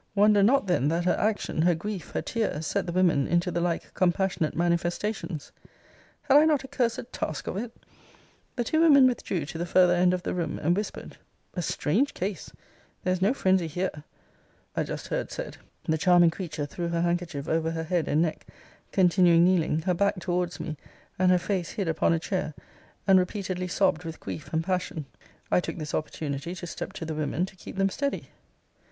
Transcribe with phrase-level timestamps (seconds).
[0.15, 3.61] Wonder not then that her action, her grief, her tears, set the women into the
[3.61, 5.51] like compassionate manifestations.
[6.23, 7.71] Had I not a cursed task of it?
[8.55, 11.17] The two women withdrew to the further end of the room, and whispered,
[11.53, 12.51] a strange case!
[13.03, 14.03] There is no phrensy here
[14.75, 15.57] I just heard said.
[15.83, 18.47] The charming creature threw her handkerchief over her head and neck,
[18.91, 20.77] continuing kneeling, her back towards me,
[21.19, 22.55] and her face hid upon a chair,
[23.05, 25.05] and repeatedly sobbed with grief and passion.
[25.51, 28.29] I took this opportunity to step to the women to keep them steady.